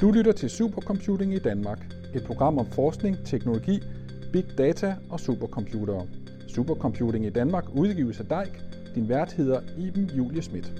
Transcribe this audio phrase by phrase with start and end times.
[0.00, 1.78] Du lytter til Supercomputing i Danmark,
[2.14, 3.80] et program om forskning, teknologi,
[4.32, 6.06] big data og supercomputere.
[6.48, 8.62] Supercomputing i Danmark udgives af DEIK.
[8.94, 10.72] Din vært hedder Iben Julie Schmidt.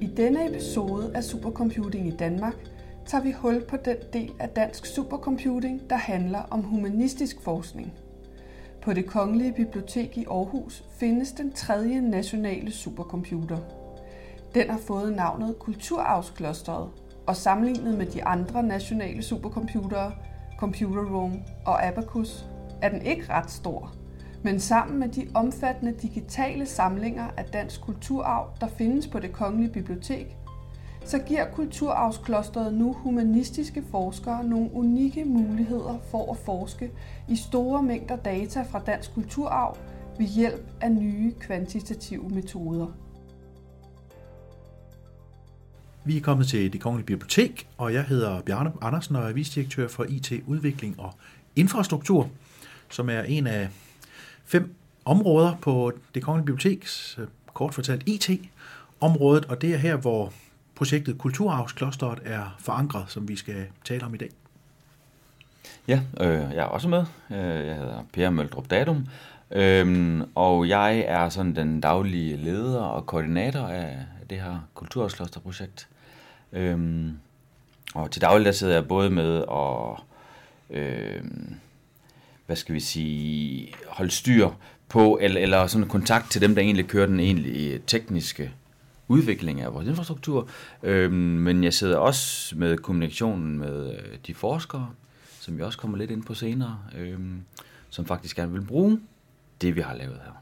[0.00, 2.56] I denne episode af Supercomputing i Danmark
[3.06, 7.92] tager vi hul på den del af dansk supercomputing, der handler om humanistisk forskning.
[8.82, 13.83] På det Kongelige Bibliotek i Aarhus findes den tredje nationale supercomputer.
[14.54, 16.88] Den har fået navnet Kulturarvsklosteret,
[17.26, 20.12] og sammenlignet med de andre nationale supercomputere,
[20.58, 21.32] Computer Room
[21.66, 22.46] og Abacus,
[22.82, 23.92] er den ikke ret stor.
[24.42, 29.72] Men sammen med de omfattende digitale samlinger af dansk kulturarv, der findes på det Kongelige
[29.72, 30.36] Bibliotek,
[31.04, 36.90] så giver Kulturarvsklosteret nu humanistiske forskere nogle unikke muligheder for at forske
[37.28, 39.76] i store mængder data fra dansk kulturarv
[40.18, 42.86] ved hjælp af nye kvantitative metoder.
[46.06, 49.88] Vi er kommet til det kongelige bibliotek, og jeg hedder Bjarne Andersen og er visdirektør
[49.88, 51.14] for IT, udvikling og
[51.56, 52.30] infrastruktur,
[52.90, 53.68] som er en af
[54.44, 54.74] fem
[55.04, 60.32] områder på det kongelige biblioteks, øh, kort fortalt IT-området, og det er her, hvor
[60.74, 64.30] projektet Kulturarvsklosteret er forankret, som vi skal tale om i dag.
[65.88, 67.04] Ja, øh, jeg er også med.
[67.30, 69.06] Øh, jeg hedder Per Møldrup Datum,
[69.50, 73.98] øh, og jeg er sådan den daglige leder og koordinator af
[74.30, 75.88] det her Kulturarvsklosterprojekt.
[76.54, 77.18] Øhm,
[77.94, 80.00] og til daglig der sidder jeg både med og
[80.70, 81.54] øhm,
[82.46, 84.50] hvad skal vi sige, holde styr
[84.88, 88.52] på, eller, eller sådan en kontakt til dem, der egentlig kører den egentlige øh, tekniske
[89.08, 90.48] udvikling af vores infrastruktur,
[90.82, 94.90] øhm, men jeg sidder også med kommunikationen med øh, de forskere,
[95.40, 97.42] som vi også kommer lidt ind på senere, øhm,
[97.90, 99.00] som faktisk gerne vil bruge
[99.60, 100.32] det, vi har lavet her.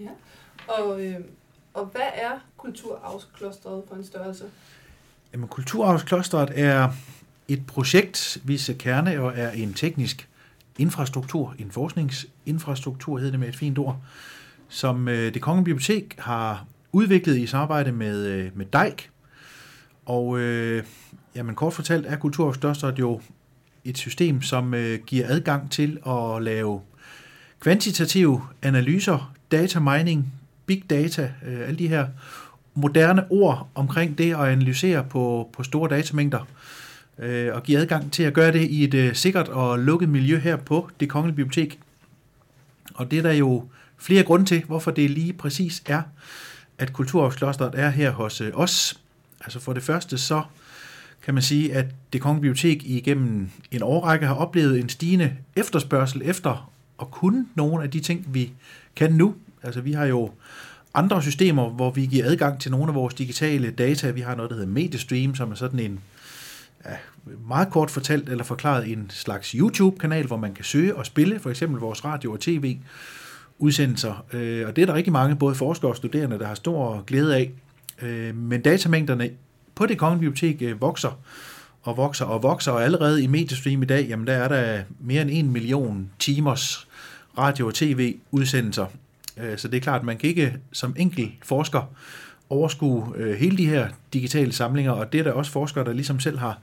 [0.00, 0.10] Ja,
[0.72, 1.20] og, øh,
[1.74, 4.44] og hvad er Kulturarvsklosteret for en størrelse?
[5.32, 6.92] Jamen, Kulturarvsklosteret er
[7.48, 10.28] et projekt, hvis kerne og er en teknisk
[10.78, 14.00] infrastruktur, en forskningsinfrastruktur hedder det med et fint ord,
[14.68, 19.10] som øh, det Kongelige Bibliotek har udviklet i samarbejde med, øh, med DEIK.
[20.06, 20.84] Og øh,
[21.34, 23.20] jamen, kort fortalt er Kulturarvsklosteret jo
[23.84, 26.80] et system, som øh, giver adgang til at lave
[27.60, 30.32] kvantitative analyser, data mining,
[30.66, 32.06] big data, øh, alle de her
[32.76, 36.46] moderne ord omkring det at analysere på, på store datamængder,
[37.18, 40.38] øh, og give adgang til at gøre det i et øh, sikkert og lukket miljø
[40.38, 41.78] her på det kongelige bibliotek.
[42.94, 43.64] Og det er der jo
[43.98, 46.02] flere grunde til, hvorfor det lige præcis er,
[46.78, 49.00] at Kulturarvsklosteret er her hos øh, os.
[49.40, 50.42] Altså for det første så
[51.22, 56.22] kan man sige, at det kongelige bibliotek igennem en årrække har oplevet en stigende efterspørgsel
[56.24, 58.52] efter at kunne nogle af de ting, vi
[58.96, 59.34] kan nu.
[59.62, 60.30] Altså vi har jo
[60.96, 64.10] andre systemer, hvor vi giver adgang til nogle af vores digitale data.
[64.10, 66.00] Vi har noget, der hedder Mediestream, som er sådan en,
[66.86, 66.96] ja,
[67.48, 71.50] meget kort fortalt eller forklaret, en slags YouTube-kanal, hvor man kan søge og spille, for
[71.50, 72.76] eksempel vores radio og tv
[73.58, 74.24] udsendelser.
[74.32, 77.36] Øh, og det er der rigtig mange, både forskere og studerende, der har stor glæde
[77.36, 77.52] af.
[78.02, 79.30] Øh, men datamængderne
[79.74, 81.18] på det kongelige bibliotek øh, vokser
[81.82, 85.22] og vokser og vokser, og allerede i Mediestream i dag, jamen der er der mere
[85.22, 86.88] end en million timers
[87.38, 88.86] radio- og tv-udsendelser.
[89.36, 91.92] Øh, så det er klart, at man kan ikke som enkelt forsker
[92.50, 96.20] overskue øh, hele de her digitale samlinger, og det er der også forskere, der ligesom
[96.20, 96.58] selv har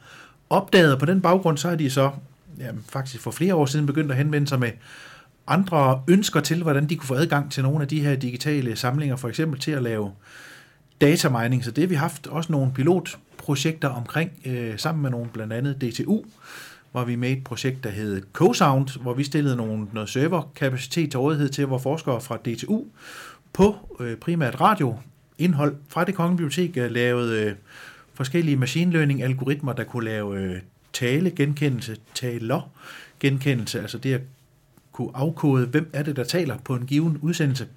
[0.50, 2.12] opdaget, på den baggrund, så er de så
[2.60, 4.72] jamen, faktisk for flere år siden begyndt at henvende sig med
[5.48, 9.16] andre ønsker til, hvordan de kunne få adgang til nogle af de her digitale samlinger,
[9.16, 10.12] for eksempel til at lave
[11.02, 11.64] datamining.
[11.64, 15.82] Så det har vi haft også nogle pilotprojekter omkring, øh, sammen med nogle blandt andet
[15.82, 16.24] DTU,
[16.94, 21.20] var vi med et projekt, der hed CoSound, hvor vi stillede nogle, noget serverkapacitet til
[21.20, 22.84] rådighed til vores forskere fra DTU
[23.54, 27.56] på øh, primært radioindhold fra det kongelige bibliotek, øh, lavede øh,
[28.14, 30.62] forskellige machine learning algoritmer, der kunne lave øh,
[30.94, 32.70] tale genkendelse, taler
[33.20, 34.22] genkendelse, altså det at
[34.92, 37.68] kunne afkode, hvem er det, der taler på en given udsendelse.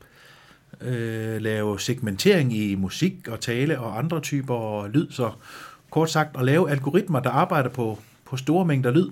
[0.81, 5.11] Øh, lave segmentering i musik og tale og andre typer lyd.
[5.11, 5.31] Så
[5.91, 9.11] kort sagt, at lave algoritmer, der arbejder på, på store mængder lyd.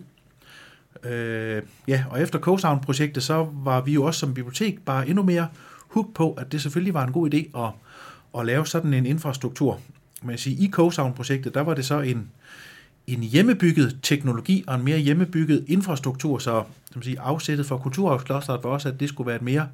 [1.04, 5.48] Øh, ja, og efter CoSound-projektet, så var vi jo også som bibliotek bare endnu mere
[5.88, 7.70] hook på, at det selvfølgelig var en god idé at,
[8.40, 9.80] at lave sådan en infrastruktur.
[10.22, 12.30] Men sige, i CoSound-projektet, der var det så en,
[13.06, 18.70] en hjemmebygget teknologi og en mere hjemmebygget infrastruktur, så som siger, afsættet for kulturarvsklosteret var
[18.70, 19.68] også, at det skulle være et mere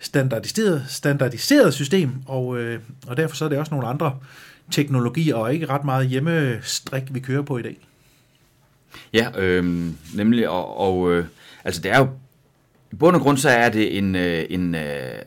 [0.00, 4.16] standardiseret, standardiseret system, og, øh, og derfor så er det også nogle andre
[4.70, 7.76] teknologier, og ikke ret meget hjemmestrik, vi kører på i dag.
[9.12, 11.26] Ja, øh, nemlig, og, og øh,
[11.64, 12.08] altså det er jo,
[12.92, 15.22] i bund og grund så er det en, øh, en øh,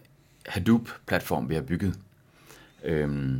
[0.46, 2.00] Hadoop-platform, vi har bygget.
[2.84, 3.36] Øh,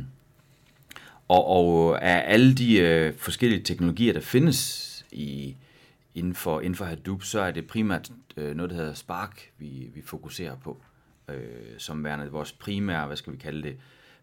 [1.28, 5.56] Og, og af alle de øh, forskellige teknologier, der findes i,
[6.14, 9.90] inden, for, inden for Hadoop, så er det primært øh, noget, der hedder Spark, vi,
[9.94, 10.82] vi fokuserer på,
[11.28, 13.76] øh, som værende vores primære, hvad skal vi kalde det,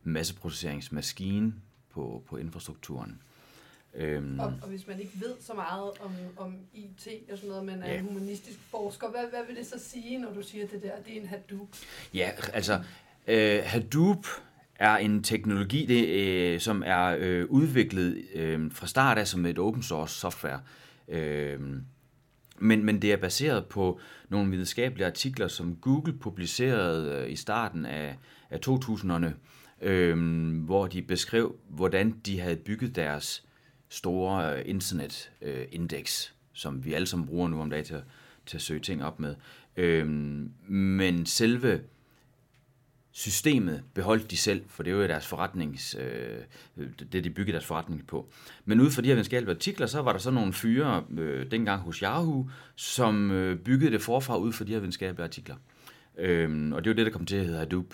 [0.04, 1.54] masseprocesseringsmaskine
[1.94, 3.22] på, på infrastrukturen.
[3.94, 4.40] Øhm.
[4.40, 7.84] Og, og hvis man ikke ved så meget om, om IT og sådan noget, men
[7.84, 8.00] er ja.
[8.00, 11.18] en humanistisk forsker, hvad, hvad vil det så sige, når du siger det der, det
[11.18, 11.68] er en Hadoop?
[12.14, 12.84] Ja, altså
[13.28, 14.26] øh, Hadoop
[14.76, 19.60] er en teknologi, det, øh, som er øh, udviklet øh, fra start af som et
[19.60, 20.62] open source software.
[21.08, 21.60] Øh,
[22.60, 24.00] men, men det er baseret på
[24.30, 28.18] nogle videnskabelige artikler, som Google publicerede øh, i starten af,
[28.50, 29.28] af 2000'erne,
[29.82, 33.44] øh, hvor de beskrev, hvordan de havde bygget deres
[33.92, 38.02] store øh, internetindeks, øh, som vi alle sammen bruger nu om dagen til,
[38.46, 39.36] til at søge ting op med.
[39.78, 40.08] Øh,
[40.68, 41.82] men selve
[43.12, 46.38] systemet beholdt de selv, for det er jo deres forretnings, øh,
[47.12, 48.30] det de byggede deres forretning på.
[48.66, 51.82] Men ud fra de her videnskabelige artikler, så var der så nogle fyre øh, dengang
[51.82, 55.56] hos Yahoo, som øh, byggede det forfra ud fra de her videnskabelige artikler.
[56.18, 57.94] Øh, og det var det, der kom til at hedde Hadoop.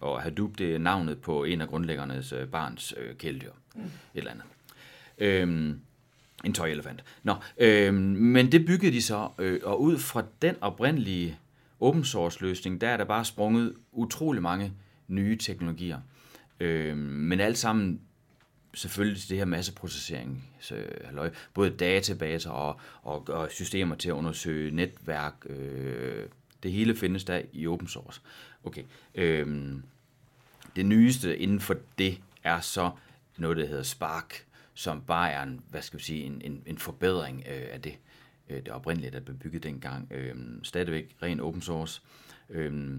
[0.00, 3.52] Og Hadoop, det er navnet på en af grundlæggernes øh, barns øh, kæledyr.
[3.74, 3.82] Mm.
[3.82, 4.44] Et eller andet.
[5.18, 5.80] Øhm,
[6.44, 7.04] en tøjelefant.
[7.22, 11.38] Nå, øhm, men det byggede de så, øh, og ud fra den oprindelige
[11.80, 14.72] open source løsning, der er der bare sprunget utrolig mange
[15.08, 16.00] nye teknologier.
[16.60, 18.00] Øhm, men alt sammen
[18.74, 24.70] selvfølgelig det her masseprocessering, så, halløj, både databaser og, og, og systemer til at undersøge
[24.70, 26.26] netværk, øh,
[26.62, 28.20] det hele findes der i open source.
[28.64, 28.82] Okay.
[29.14, 29.82] øhm,
[30.76, 32.90] det nyeste inden for det er så
[33.36, 34.44] noget, der hedder Spark,
[34.78, 37.98] som bare er en, hvad skal vi sige, en, en, en forbedring øh, af det
[38.50, 40.12] øh, der blev bygget dengang.
[40.12, 42.02] Øh, stadigvæk ren open source.
[42.50, 42.98] Øh,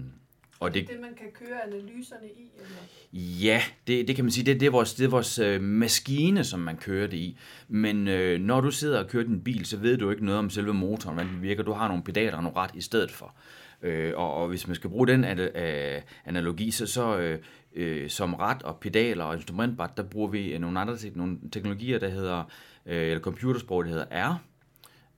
[0.60, 2.50] og det, det, man kan køre analyserne i?
[2.56, 3.22] Eller?
[3.42, 4.46] Ja, det, det kan man sige.
[4.46, 7.38] Det, det er vores, det er vores øh, maskine, som man kører det i.
[7.68, 10.50] Men øh, når du sidder og kører din bil, så ved du ikke noget om
[10.50, 11.62] selve motoren, hvordan den virker.
[11.62, 13.34] Du har nogle pedaler og nogle ret i stedet for.
[13.82, 17.38] Øh, og, og hvis man skal bruge den øh, analogi, så, så øh,
[17.72, 21.98] øh, som ret og pedaler og instrumentbræt, der bruger vi øh, nogle andre nogle teknologier,
[21.98, 22.44] der hedder,
[22.86, 24.38] øh, eller computersprog, der hedder R,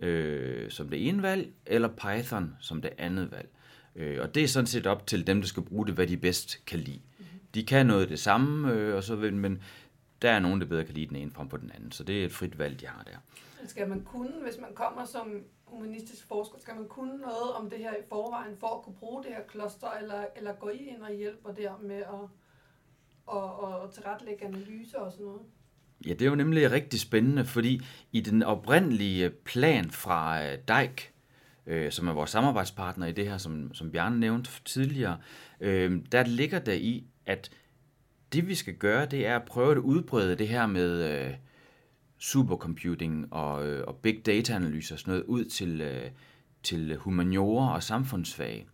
[0.00, 3.48] øh, som det ene valg, eller Python som det andet valg.
[3.96, 6.16] Øh, og det er sådan set op til dem, der skal bruge det, hvad de
[6.16, 7.00] bedst kan lide.
[7.54, 9.62] De kan noget det samme, øh, og så vil, men
[10.22, 11.92] der er nogen, der bedre kan lide den ene frem på den anden.
[11.92, 13.16] Så det er et frit valg, de har der.
[13.66, 15.42] Skal man kunne, hvis man kommer som
[15.72, 19.22] humanistisk forsker, skal man kunne noget om det her i forvejen, for at kunne bruge
[19.22, 22.28] det her kloster, eller, eller gå I ind og hjælper der med at
[23.26, 25.42] og, og tilrettelægge analyser og sådan noget?
[26.06, 27.80] Ja, det er jo nemlig rigtig spændende, fordi
[28.12, 31.12] i den oprindelige plan fra øh, Dijk,
[31.66, 35.18] øh, som er vores samarbejdspartner i det her, som, som Bjarne nævnte tidligere,
[35.60, 37.50] øh, der ligger der i, at
[38.32, 41.34] det vi skal gøre, det er at prøve at udbrede det her med øh,
[42.22, 46.10] supercomputing og, øh, og big data analyser og sådan noget ud til, øh,
[46.62, 48.66] til humaniorer og samfundsfag.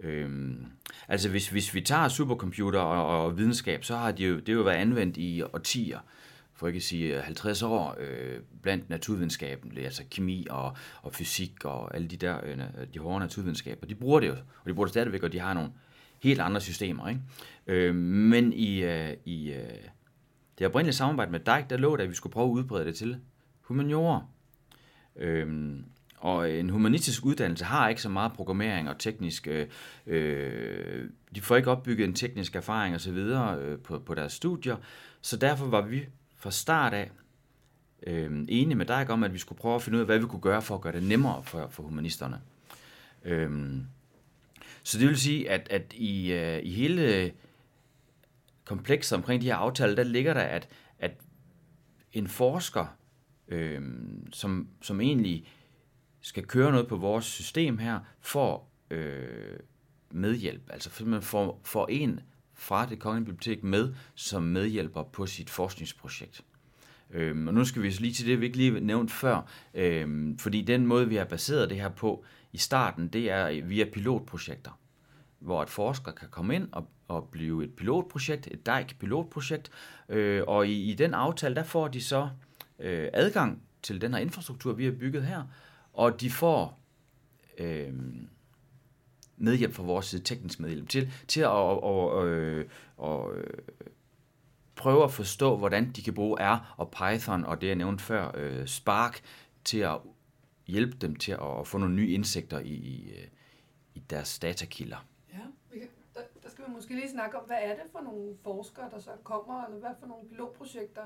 [0.00, 0.66] Øhm,
[1.08, 4.62] altså hvis, hvis vi tager supercomputer og, og videnskab, så har de jo, det jo
[4.62, 5.98] været anvendt i årtier
[6.54, 11.64] for ikke at sige øh, 50 år, øh, blandt naturvidenskaben, altså kemi og, og fysik
[11.64, 12.58] og alle de der, øh,
[12.94, 13.86] de hårde naturvidenskaber.
[13.86, 15.70] De bruger det jo, og de bruger det stadigvæk, og de har nogle
[16.22, 17.08] helt andre systemer.
[17.08, 17.20] Ikke?
[17.66, 19.88] Øh, men i, øh, i øh,
[20.58, 22.96] det oprindelige samarbejde med Dijk, der lå der, at vi skulle prøve at udbrede det
[22.96, 23.20] til
[23.60, 24.20] humaniorer.
[25.16, 25.84] Øhm,
[26.16, 29.46] og en humanistisk uddannelse har ikke så meget programmering og teknisk...
[29.46, 29.66] Øh,
[30.06, 33.16] øh, de får ikke opbygget en teknisk erfaring osv.
[33.16, 34.76] Øh, på, på deres studier,
[35.20, 37.10] så derfor var vi fra start af
[38.06, 40.26] øh, enige med dig om, at vi skulle prøve at finde ud af, hvad vi
[40.26, 42.40] kunne gøre for at gøre det nemmere for, for humanisterne.
[43.24, 43.50] Øh,
[44.82, 47.32] så det vil sige, at, at i, øh, i hele
[48.66, 50.68] komplekser omkring de her aftaler, der ligger der, at,
[50.98, 51.12] at
[52.12, 52.86] en forsker,
[53.48, 53.82] øh,
[54.32, 55.48] som, som egentlig
[56.20, 59.58] skal køre noget på vores system her, får øh,
[60.10, 60.62] medhjælp.
[60.70, 62.20] Altså man får, får en
[62.54, 66.44] fra det kongelige bibliotek med som medhjælper på sit forskningsprojekt.
[67.10, 70.62] Øhm, og nu skal vi lige til det, vi ikke lige nævnt før, øhm, fordi
[70.62, 74.80] den måde, vi har baseret det her på i starten, det er via pilotprojekter,
[75.46, 79.70] hvor et forsker kan komme ind og, og blive et pilotprojekt, et DIKE pilotprojekt,
[80.08, 82.28] øh, og i, i den aftale, der får de så
[82.78, 85.42] øh, adgang til den her infrastruktur, vi har bygget her,
[85.92, 86.78] og de får
[87.58, 87.94] øh,
[89.36, 93.58] medhjælp fra vores side, teknisk medhjælp, til, til at og, og, øh, og, øh,
[94.76, 98.30] prøve at forstå, hvordan de kan bruge R og Python, og det jeg nævnte før,
[98.34, 99.20] øh, Spark,
[99.64, 99.98] til at
[100.66, 103.26] hjælpe dem til at få nogle nye indsigter i, i, øh,
[103.94, 105.06] i deres datakilder.
[106.66, 109.78] Vi måske lige snakke om, hvad er det for nogle forskere, der så kommer, eller
[109.78, 111.02] hvad for nogle pilotprojekter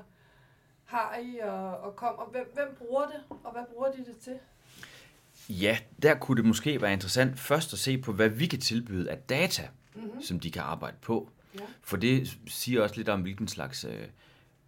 [0.84, 2.24] har I og, og kommer?
[2.24, 4.38] Hvem, hvem bruger det, og hvad bruger de det til?
[5.48, 9.10] Ja, der kunne det måske være interessant først at se på, hvad vi kan tilbyde
[9.10, 10.22] af data, mm-hmm.
[10.22, 11.30] som de kan arbejde på.
[11.54, 11.64] Ja.
[11.82, 14.08] For det siger også lidt om, hvilken slags øh,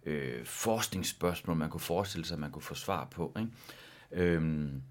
[0.05, 3.35] øh, forskningsspørgsmål man kunne forestille sig, at man kunne få svar på.
[3.39, 3.51] Ikke?
[4.11, 4.81] Øhm,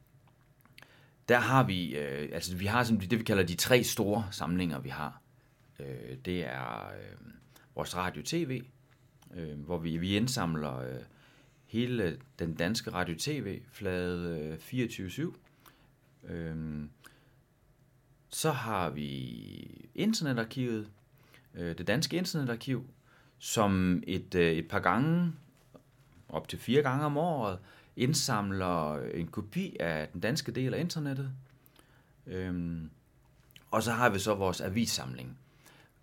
[1.28, 4.78] der har vi, øh, altså vi har sådan det, vi kalder de tre store samlinger,
[4.78, 5.21] vi har.
[5.80, 7.32] Øh, det er øh,
[7.74, 8.62] vores radio-tv,
[9.34, 11.00] øh, hvor vi, vi indsamler øh,
[11.66, 16.32] hele den danske radio-tv-flade øh, 24-7.
[16.32, 16.84] Øh,
[18.28, 20.90] så har vi internetarkivet,
[21.54, 22.86] øh, det danske internetarkiv,
[23.38, 25.32] som et, øh, et par gange,
[26.28, 27.58] op til fire gange om året,
[27.96, 31.32] indsamler en kopi af den danske del af internettet.
[32.26, 32.90] Øhm,
[33.70, 35.38] og så har vi så vores avissamling,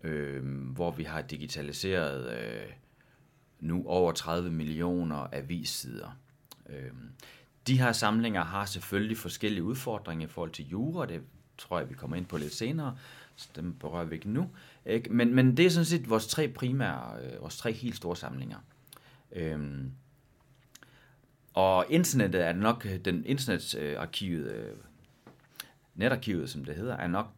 [0.04, 2.72] øhm, hvor vi har digitaliseret øh,
[3.60, 6.16] nu over 30 millioner avissider.
[6.68, 6.90] Øh,
[7.66, 11.22] de her samlinger har selvfølgelig forskellige udfordringer i forhold til jura, det
[11.58, 12.96] tror jeg, vi kommer ind på lidt senere,
[13.36, 14.50] så dem berører vi ikke nu.
[14.86, 15.12] Ikke?
[15.12, 18.58] Men, men det er sådan set vores tre primære, øh, vores tre helt store samlinger.
[19.32, 19.92] Øhm,
[21.54, 24.76] og internettet er nok, den internetarkivet, øh,
[25.94, 27.32] netarkivet, som det hedder, er nok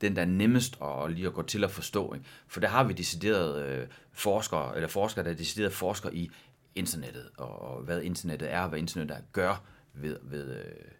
[0.00, 2.14] den, der er nemmest at lige at gå til at forstå.
[2.14, 2.26] Ikke?
[2.46, 6.30] For der har vi decideret øh, forskere, eller forskere, der er decideret forskere i
[6.74, 10.92] internettet, og hvad internettet er, og hvad internettet gør ved, ved, øh,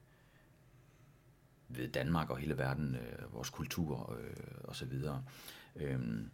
[1.69, 5.25] ved Danmark og hele verden, øh, vores kultur øh, og så videre.
[5.77, 6.31] Øhm,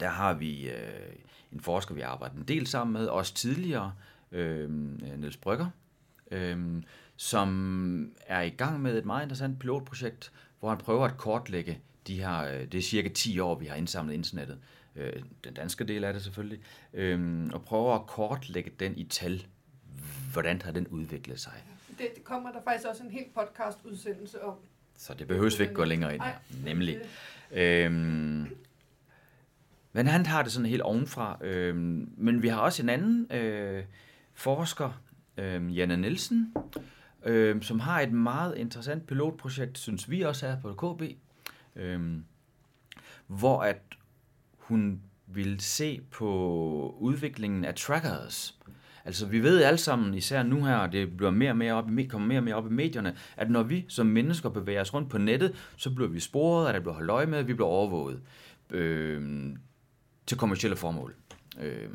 [0.00, 1.12] der har vi øh,
[1.52, 3.92] en forsker, vi arbejder en del sammen med, også tidligere,
[4.32, 5.70] øh, Niels Brygger,
[6.30, 6.82] øh,
[7.16, 12.20] som er i gang med et meget interessant pilotprojekt, hvor han prøver at kortlægge de
[12.20, 14.58] her, øh, det er cirka 10 år, vi har indsamlet internettet,
[14.96, 16.60] øh, den danske del af det selvfølgelig,
[16.94, 19.46] øh, og prøver at kortlægge den i tal.
[20.32, 21.52] Hvordan har den udviklet sig?
[21.98, 24.54] Det, det kommer der faktisk også en helt podcast udsendelse om.
[24.96, 26.34] Så det behøves vi ikke gå længere ind her,
[26.64, 26.98] nemlig.
[27.52, 28.56] Øhm,
[29.92, 31.38] men han har det sådan helt ovenfra.
[31.40, 33.84] Øhm, men vi har også en anden øh,
[34.34, 35.02] forsker,
[35.36, 36.54] øh, Janne Nielsen,
[37.24, 41.02] øh, som har et meget interessant pilotprojekt, synes vi også er på KB,
[41.76, 42.16] øh,
[43.26, 43.82] hvor at
[44.58, 48.58] hun vil se på udviklingen af trackers.
[49.04, 52.28] Altså vi ved alle sammen, især nu her, det bliver mere og mere op, kommer
[52.28, 55.18] mere og mere op i medierne, at når vi som mennesker bevæger os rundt på
[55.18, 58.22] nettet, så bliver vi sporet, at der bliver holdt øje med, at vi bliver overvåget
[58.70, 59.50] øh,
[60.26, 61.14] til kommersielle formål.
[61.60, 61.88] Øh,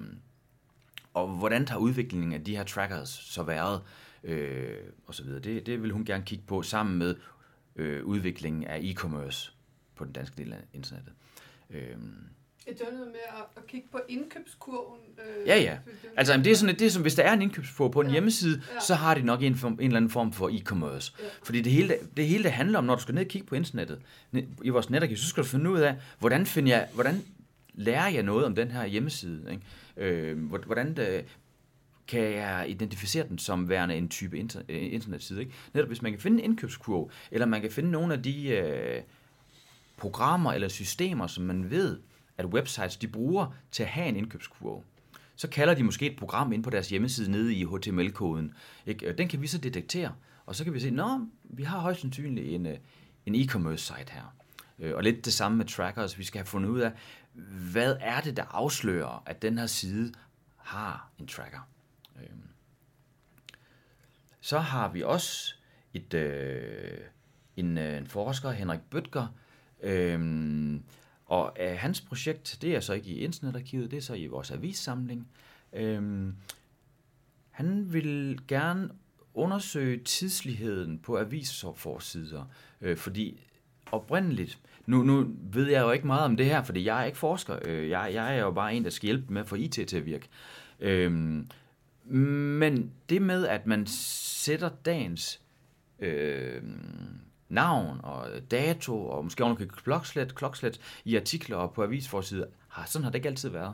[1.14, 3.82] og hvordan har udviklingen af de her trackers så været,
[4.24, 4.78] øh,
[5.24, 5.40] videre.
[5.40, 7.16] Det, det vil hun gerne kigge på sammen med
[7.76, 9.52] øh, udviklingen af e-commerce
[9.96, 11.14] på den danske del af internettet.
[11.70, 11.98] Øh,
[12.68, 15.00] det er noget med at, at kigge på indkøbskurven.
[15.20, 15.78] Øh, ja, ja.
[16.18, 18.14] Altså, det er sådan, det er som, hvis der er en indkøbskurve på en ja.
[18.14, 18.80] hjemmeside, ja.
[18.80, 21.16] så har de nok en, form, en eller anden form for e-commerce.
[21.20, 21.26] Ja.
[21.44, 23.56] Fordi det hele, det hele det handler om, når du skal ned og kigge på
[23.56, 24.02] internettet,
[24.64, 27.24] i vores netarkiv, så skal du finde ud af, hvordan, finder jeg, hvordan
[27.74, 29.52] lærer jeg noget om den her hjemmeside?
[29.52, 29.64] Ikke?
[29.98, 31.26] Øh, hvordan det,
[32.08, 35.40] kan jeg identificere den som værende en type inter, øh, internetside.
[35.40, 35.54] Ikke?
[35.74, 39.02] Netop hvis man kan finde en indkøbskurve, eller man kan finde nogle af de øh,
[39.98, 42.00] programmer eller systemer, som man ved,
[42.38, 44.84] at websites de bruger til at have en indkøbskurve.
[45.36, 48.54] Så kalder de måske et program ind på deres hjemmeside nede i HTML-koden.
[48.86, 49.14] Ikke?
[49.18, 50.12] Den kan vi så detektere,
[50.46, 52.78] og så kan vi se, at vi har højst sandsynligt en, øh,
[53.26, 54.36] en e-commerce site her.
[54.80, 56.20] Øh, og lidt det samme med trackers.
[56.20, 56.92] Vi skal have fundet ud af,
[57.72, 60.14] hvad er det, der afslører, at den her side
[60.58, 61.68] har en tracker.
[62.20, 62.48] Øhm.
[64.42, 65.56] Så har vi også
[65.94, 66.98] et, øh,
[67.58, 69.28] en, øh, en forsker, Henrik Bøtger,
[69.84, 70.80] øh,
[71.26, 74.52] og øh, hans projekt, det er så ikke i internetarkivet, det er så i vores
[74.52, 75.28] avissamling.
[75.74, 76.34] Øh,
[77.52, 78.90] han vil gerne
[79.34, 82.46] undersøge tidsligheden på avisforsider,
[82.82, 83.44] øh, fordi
[83.92, 87.18] oprindeligt, nu, nu ved jeg jo ikke meget om det her, fordi jeg er ikke
[87.18, 89.72] forsker, øh, jeg, jeg er jo bare en, der skal hjælpe med at få IT
[89.72, 90.28] til at virke.
[90.80, 91.48] Øhm,
[92.06, 95.42] men det med, at man sætter dagens
[96.00, 96.62] øh,
[97.50, 102.46] navn og dato, og måske også klokslet, klokslet i artikler og på avisforsider.
[102.68, 103.74] Har, sådan har det ikke altid været.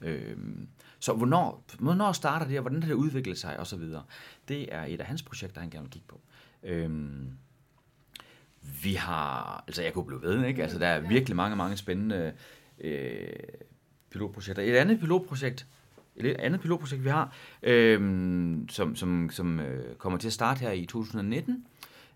[0.00, 4.02] Øhm, så hvornår, hvornår starter det, og hvordan har det udviklet sig, og så videre.
[4.48, 6.20] Det er et af hans projekter, han gerne vil kigge på.
[6.62, 7.30] Øhm,
[8.82, 10.62] vi har, altså jeg kunne blive ved, ikke?
[10.62, 12.32] Altså der er virkelig mange, mange spændende
[12.80, 13.28] øh,
[14.10, 14.62] pilotprojekter.
[14.62, 15.66] Et andet pilotprojekt,
[16.16, 18.00] et andet pilotprojekt, vi har, øh,
[18.68, 21.66] som, som, som øh, kommer til at starte her i 2019,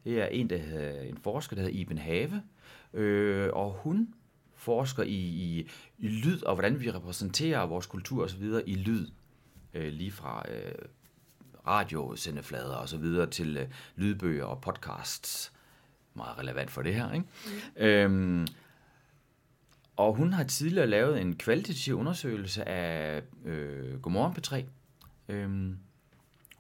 [0.05, 2.43] det er en, der hedder, en forsker, der hedder Iben Have,
[2.95, 4.15] øh, og hun
[4.57, 8.45] forsker i, i, i lyd, og hvordan vi repræsenterer vores kultur osv.
[8.67, 9.07] i lyd.
[9.75, 10.73] Øh, lige fra øh,
[11.67, 15.53] radiosendeflader og så videre til øh, lydbøger og podcasts.
[16.15, 17.27] Meget relevant for det her, ikke?
[17.77, 17.83] Mm.
[17.83, 18.47] Øhm,
[19.99, 24.65] og hun har tidligere lavet en kvalitativ undersøgelse af øh, Godmorgen P3,
[25.35, 25.77] øhm,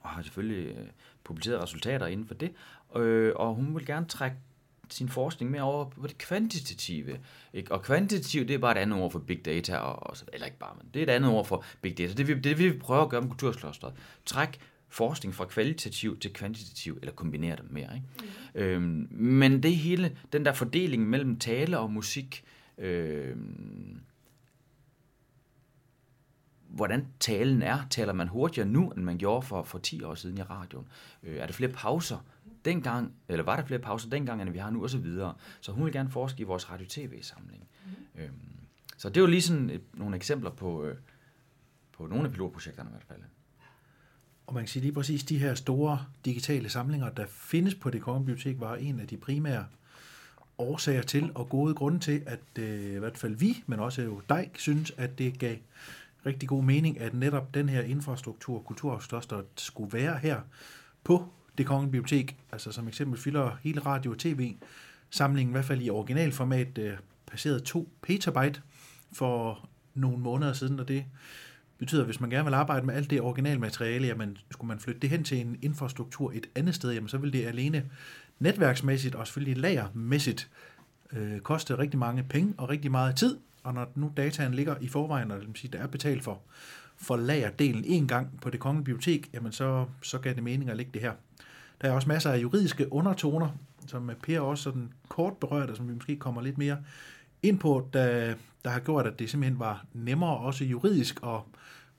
[0.01, 0.87] og har selvfølgelig øh,
[1.25, 2.53] publiceret resultater inden for det.
[2.97, 4.37] Øh, og hun vil gerne trække
[4.91, 7.19] sin forskning mere over på det kvantitative.
[7.53, 7.73] Ikke?
[7.73, 10.59] Og kvantitativ, det er bare et andet ord for big data, og, og, eller ikke
[10.59, 12.13] bare, men det er et andet ord for big data.
[12.13, 13.95] Det det vil vi prøve at gøre med kulturklosteret.
[14.27, 17.95] Træk forskning fra kvalitativ til kvantitativ, eller kombinere dem mere.
[17.95, 18.07] Ikke?
[18.55, 18.61] Mm.
[18.61, 22.45] Øhm, men det hele, den der fordeling mellem tale og musik,
[22.79, 24.01] øhm,
[26.69, 27.87] hvordan talen er.
[27.91, 30.89] Taler man hurtigere nu, end man gjorde for, for 10 år siden i radioen?
[31.23, 32.19] Øh, er der flere pauser
[32.65, 35.35] dengang, eller var der flere pauser dengang, end vi har nu, og så videre.
[35.61, 37.69] Så hun vil gerne forske i vores radio-tv-samling.
[37.87, 38.23] Mm.
[38.23, 38.33] Øhm,
[38.97, 40.97] så det er jo lige sådan et, nogle eksempler på, øh,
[41.93, 43.21] på nogle af pilotprojekterne i hvert fald.
[44.47, 48.03] Og man kan sige lige præcis, de her store digitale samlinger, der findes på det
[48.03, 49.67] kongelige bibliotek, var en af de primære
[50.59, 54.23] årsager til og gode grunde til, at øh, i hvert fald vi, men også jo
[54.29, 55.57] dig, synes, at det gav
[56.27, 60.41] rigtig god mening, at netop den her infrastruktur, kulturarvsklosteret, skulle være her
[61.05, 62.37] på det kongelige bibliotek.
[62.53, 66.93] Altså som eksempel fylder hele radio- og tv-samlingen, i hvert fald i originalformat, øh,
[67.27, 68.63] passeret 2 petabyte
[69.13, 71.05] for nogle måneder siden, og det
[71.79, 75.01] betyder, at hvis man gerne vil arbejde med alt det originalmateriale, jamen skulle man flytte
[75.01, 77.85] det hen til en infrastruktur et andet sted, jamen så vil det alene
[78.39, 80.51] netværksmæssigt og selvfølgelig lagermæssigt
[81.13, 84.89] øh, koste rigtig mange penge og rigtig meget tid, og når nu dataen ligger i
[84.89, 86.41] forvejen, og sige, der er betalt for,
[86.97, 90.77] for lagerdelen en gang på det kongelige bibliotek, jamen så, så gav det mening at
[90.77, 91.13] lægge det her.
[91.81, 93.49] Der er også masser af juridiske undertoner,
[93.87, 96.79] som Per også sådan kort berørte, som vi måske kommer lidt mere
[97.43, 101.41] ind på, der, der har gjort, at det simpelthen var nemmere også juridisk at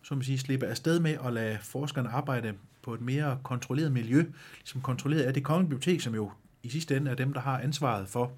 [0.02, 4.26] som man siger, slippe afsted med at lade forskerne arbejde på et mere kontrolleret miljø,
[4.60, 6.32] ligesom kontrolleret af det kongelige bibliotek, som jo
[6.64, 8.32] i sidste ende er dem, der har ansvaret for,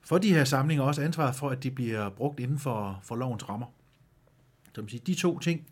[0.00, 3.48] for de her samlinger, også ansvaret for, at de bliver brugt inden for, for lovens
[3.48, 3.66] rammer.
[4.74, 5.66] Så man siger, de to ting,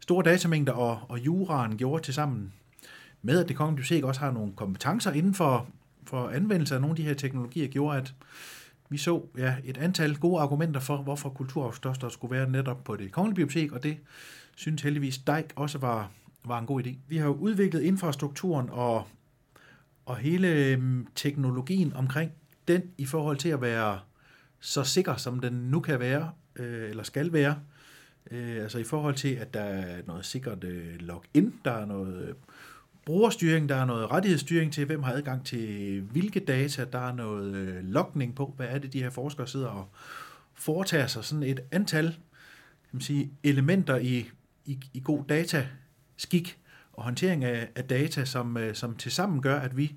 [0.00, 2.52] store datamængder og, og juraen gjorde til sammen
[3.22, 5.68] med, at det kongelige bibliotek også har nogle kompetencer inden for,
[6.04, 8.14] for anvendelse af nogle af de her teknologier, gjorde, at
[8.88, 13.12] vi så ja, et antal gode argumenter for, hvorfor kulturarvsklosteret skulle være netop på det
[13.12, 13.98] kongelige bibliotek, og det
[14.56, 16.10] synes heldigvis Dijk også var,
[16.48, 16.96] var en god idé.
[17.08, 19.06] Vi har jo udviklet infrastrukturen og,
[20.06, 22.32] og hele mm, teknologien omkring
[22.68, 23.98] den i forhold til at være
[24.60, 27.58] så sikker, som den nu kan være, øh, eller skal være.
[28.30, 32.28] Øh, altså i forhold til, at der er noget sikkert øh, login, der er noget
[32.28, 32.34] øh,
[33.06, 37.54] brugerstyring, der er noget rettighedsstyring til, hvem har adgang til hvilke data, der er noget
[37.54, 39.88] øh, logning på, hvad er det, de her forskere sidder og
[40.54, 41.24] foretager sig.
[41.24, 42.06] Sådan et antal
[42.90, 44.30] kan man sige, elementer i,
[44.64, 45.24] i, i god
[46.18, 46.58] skik
[46.92, 49.94] og håndtering af, af data, som, øh, som til sammen gør, at vi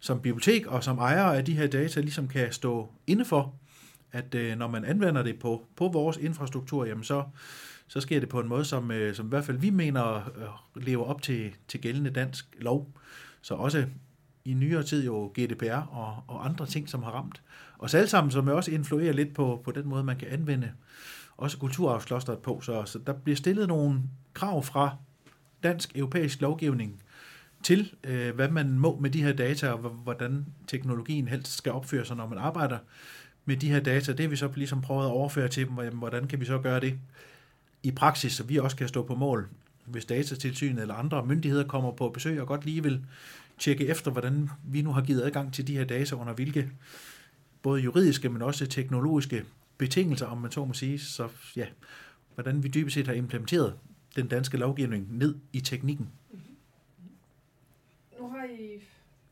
[0.00, 3.54] som bibliotek og som ejere af de her data ligesom kan stå inde for,
[4.12, 7.24] at øh, når man anvender det på, på vores infrastruktur, jamen så,
[7.88, 10.82] så sker det på en måde, som, øh, som i hvert fald vi mener øh,
[10.82, 12.92] lever op til, til gældende dansk lov.
[13.42, 13.86] Så også
[14.44, 17.42] i nyere tid jo GDPR og, og andre ting, som har ramt
[17.82, 20.72] os alle sammen, som også influerer lidt på, på den måde, man kan anvende
[21.36, 22.60] også kulturarvsklosteret på.
[22.60, 24.02] Så, så der bliver stillet nogle
[24.34, 24.96] krav fra
[25.62, 27.02] dansk europæisk lovgivning
[27.62, 32.04] til, øh, hvad man må med de her data, og hvordan teknologien helst skal opføre
[32.04, 32.78] sig, når man arbejder
[33.44, 34.12] med de her data.
[34.12, 36.80] Det har vi så ligesom prøvet at overføre til dem, hvordan kan vi så gøre
[36.80, 36.98] det
[37.82, 39.48] i praksis, så vi også kan stå på mål,
[39.86, 43.04] hvis datatilsynet eller andre myndigheder kommer på besøg og godt lige vil
[43.58, 46.70] tjekke efter, hvordan vi nu har givet adgang til de her data, under hvilke
[47.62, 49.44] både juridiske, men også teknologiske
[49.78, 51.66] betingelser, om man så må sige, så ja,
[52.34, 53.74] hvordan vi dybest set har implementeret
[54.16, 56.12] den danske lovgivning ned i teknikken.
[58.18, 58.82] Nu har I,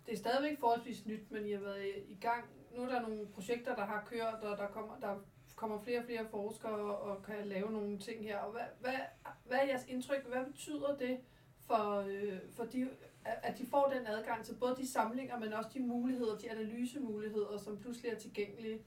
[0.06, 2.44] det er stadigvæk forholdsvis nyt, men I har været i gang.
[2.76, 5.16] Nu er der nogle projekter, der har kørt, og der kommer, der
[5.56, 8.38] kommer flere og flere forskere og kan lave nogle ting her.
[8.38, 8.98] Og hvad, hvad,
[9.46, 10.26] hvad er jeres indtryk?
[10.28, 11.18] Hvad betyder det
[11.66, 12.88] for, øh, for de,
[13.24, 17.58] at de får den adgang til både de samlinger, men også de muligheder, de analysemuligheder,
[17.64, 18.78] som pludselig er tilgængelige?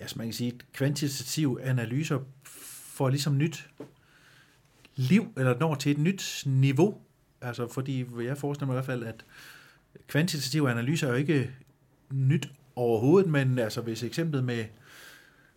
[0.00, 2.20] Ja, så man kan sige, at kvantitative analyser
[2.92, 3.70] får ligesom nyt
[4.96, 7.00] liv, eller når til et nyt niveau.
[7.40, 9.24] Altså, fordi jeg forestiller mig i hvert fald, at
[10.08, 11.50] kvantitative analyser er jo ikke
[12.10, 14.64] nyt overhovedet, men altså hvis eksemplet med,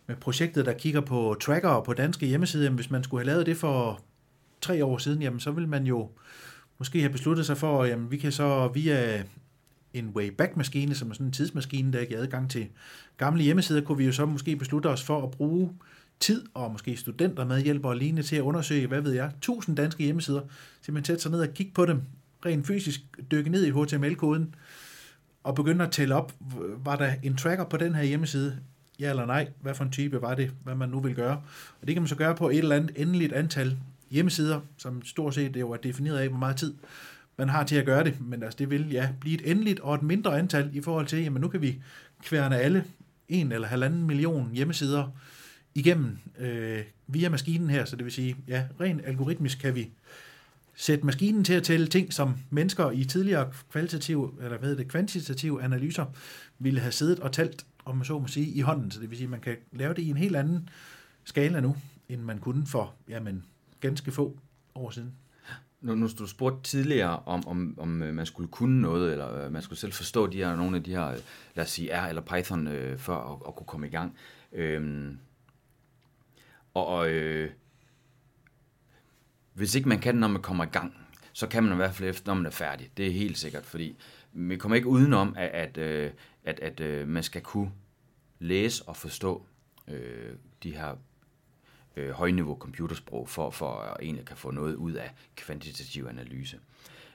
[0.08, 3.46] med projektet, der kigger på tracker på danske hjemmesider, jamen, hvis man skulle have lavet
[3.46, 4.02] det for
[4.62, 6.10] tre år siden, jamen så vil man jo
[6.78, 9.24] måske have besluttet sig for, at jamen, vi kan så via
[9.94, 12.68] en Wayback-maskine, som er sådan en tidsmaskine, der giver adgang til
[13.18, 15.70] gamle hjemmesider, kunne vi jo så måske beslutte os for at bruge
[16.20, 19.78] tid og måske studenter med hjælp og lignende til at undersøge, hvad ved jeg, 1000
[19.78, 20.42] danske hjemmesider,
[20.82, 22.02] simpelthen sætte sig ned og kigge på dem,
[22.46, 23.02] rent fysisk
[23.32, 24.56] dykke ned i HTML-koden,
[25.44, 26.34] og begynde at tælle op,
[26.84, 28.58] var der en tracker på den her hjemmeside,
[29.00, 31.42] ja eller nej, hvad for en type var det, hvad man nu vil gøre.
[31.82, 33.78] Og det kan man så gøre på et eller andet endeligt antal
[34.12, 36.74] hjemmesider, som stort set det jo er defineret af, hvor meget tid
[37.38, 39.96] man har til at gøre det, men altså det vil ja blive et endeligt og
[39.96, 41.82] et mindre antal i forhold til, jamen nu kan vi
[42.24, 42.84] kværne alle
[43.30, 45.12] en eller halvanden million hjemmesider
[45.76, 49.90] igennem øh, via maskinen her, så det vil sige, ja, rent algoritmisk kan vi
[50.76, 55.64] sætte maskinen til at tælle ting, som mennesker i tidligere kvalitative, eller hvad det, kvantitative
[55.64, 56.06] analyser
[56.60, 58.92] ville have siddet og talt, om man så må sige, i hånden.
[58.92, 60.70] Så det vil sige, at man kan lave det i en helt anden
[61.24, 61.76] skala nu,
[62.10, 63.44] end man kunne for, jamen,
[63.82, 64.40] ganske få
[64.76, 65.12] år siden.
[65.82, 69.52] Nu, nu du spurgte tidligere, om, om, om øh, man skulle kunne noget, eller øh,
[69.52, 71.18] man skulle selv forstå de her, nogle af de her, øh,
[71.56, 74.18] lad os sige R eller Python, øh, for at, at kunne komme i gang.
[74.54, 75.18] Øhm,
[76.76, 77.52] og og øh,
[79.54, 80.94] hvis ikke man kan når man kommer i gang,
[81.34, 82.92] så kan man i hvert fald efter, når man er færdig.
[82.98, 83.98] Det er helt sikkert, fordi
[84.34, 86.12] vi kommer ikke udenom, at, at, øh,
[86.44, 87.72] at, at, at man skal kunne
[88.40, 89.46] læse og forstå
[89.88, 90.34] øh,
[90.64, 90.96] de her
[91.96, 96.60] øh, højniveau computersprog, for, for at egentlig kan få noget ud af kvantitativ analyse.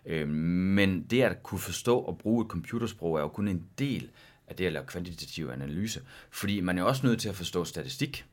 [0.07, 4.11] Øh, men det at kunne forstå og bruge et computersprog er jo kun en del
[4.47, 8.27] af det at lave kvantitativ analyse, fordi man er også nødt til at forstå statistik.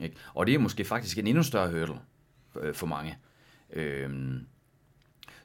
[0.00, 0.16] Ikke?
[0.34, 2.00] Og det er måske faktisk en endnu større hurdle
[2.60, 3.18] øh, for mange.
[3.72, 4.10] Øh,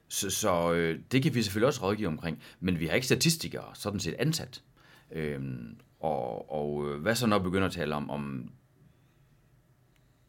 [0.08, 3.66] så så øh, det kan vi selvfølgelig også rådgive omkring, men vi har ikke statistikere
[3.74, 4.64] sådan set ansat.
[5.12, 8.52] Øhm, og, og øh, hvad så når vi begynder at tale om, om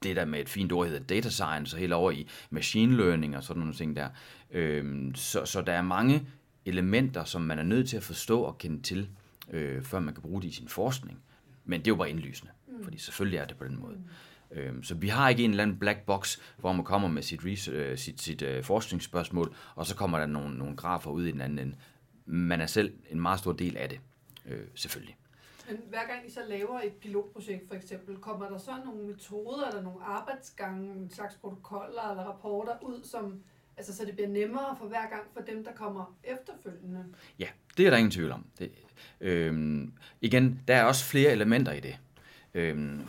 [0.03, 3.37] det der med et fint ord hedder data science, og helt over i machine learning
[3.37, 4.09] og sådan nogle ting der.
[4.51, 6.27] Øhm, så, så der er mange
[6.65, 9.09] elementer, som man er nødt til at forstå og kende til,
[9.51, 11.23] øh, før man kan bruge det i sin forskning.
[11.65, 12.85] Men det er jo bare indlysende, mm.
[12.85, 13.95] fordi selvfølgelig er det på den måde.
[13.95, 14.05] Mm.
[14.51, 17.45] Øhm, så vi har ikke en eller anden black box, hvor man kommer med sit,
[17.45, 21.33] research, øh, sit, sit øh, forskningsspørgsmål, og så kommer der nogle, nogle grafer ud i
[21.33, 21.77] den anden ende.
[22.27, 24.01] Man er selv en meget stor del af det,
[24.47, 25.17] øh, selvfølgelig.
[25.69, 29.69] Men hver gang I så laver et pilotprojekt for eksempel, kommer der så nogle metoder
[29.69, 33.43] eller nogle arbejdsgange, en slags protokoller eller rapporter ud, som,
[33.77, 37.05] altså, så det bliver nemmere for hver gang for dem, der kommer efterfølgende?
[37.39, 38.47] Ja, det er der ingen tvivl om.
[38.59, 38.71] Det,
[39.21, 41.99] øhm, igen, der er også flere elementer i det.
[42.55, 43.01] Øhm,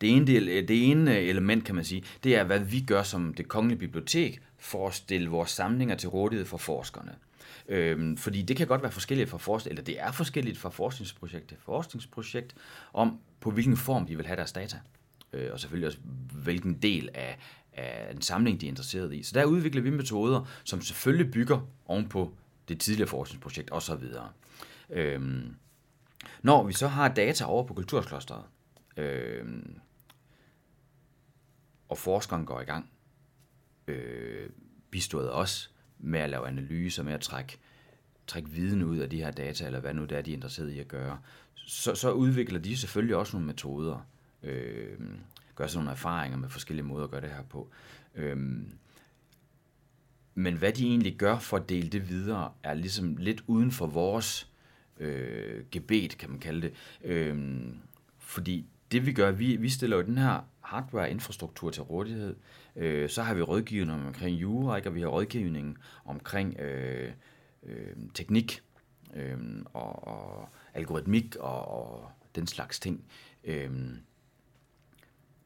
[0.00, 3.02] det ene, del, det ene øh, element, kan man sige, det er, hvad vi gør
[3.02, 7.14] som det kongelige bibliotek for at stille vores samlinger til rådighed for forskerne.
[7.68, 11.48] Øhm, fordi det kan godt være forskelligt fra forskning, eller det er forskelligt fra forskningsprojekt
[11.48, 12.54] til forskningsprojekt,
[12.92, 14.76] om på hvilken form de vil have deres data.
[15.32, 15.98] Øh, og selvfølgelig også,
[16.32, 17.38] hvilken del af,
[17.72, 19.22] af en samling, de er interesseret i.
[19.22, 22.34] Så der udvikler vi metoder, som selvfølgelig bygger ovenpå
[22.68, 24.04] det tidligere forskningsprojekt osv.
[24.90, 25.56] Øhm,
[26.42, 28.44] når vi så har data over på kulturklosteret,
[28.96, 29.78] øhm,
[31.88, 32.90] og forskeren går i gang,
[33.86, 34.50] øh,
[34.90, 37.58] bistået os med at lave analyser, med at trække,
[38.26, 40.70] trække viden ud af de her data, eller hvad nu det er, de er interesseret
[40.70, 41.18] i at gøre,
[41.54, 44.06] så, så udvikler de selvfølgelig også nogle metoder,
[44.42, 44.98] øh,
[45.54, 47.70] gør sig nogle erfaringer med forskellige måder at gøre det her på.
[48.14, 48.72] Øhm,
[50.34, 53.86] men hvad de egentlig gør for at dele det videre, er ligesom lidt uden for
[53.86, 54.50] vores
[54.98, 56.72] øh, gebet, kan man kalde det.
[57.04, 57.78] Øhm,
[58.18, 62.36] fordi det vi gør, vi, vi stiller jo den her hardware-infrastruktur til rådighed.
[62.76, 64.88] Øh, så har vi rådgivning omkring jura, ikke?
[64.88, 67.12] og vi har rådgivning omkring øh,
[67.62, 68.62] øh, teknik
[69.14, 69.38] øh,
[69.72, 73.04] og, og algoritmik og, og den slags ting.
[73.44, 73.70] Øh,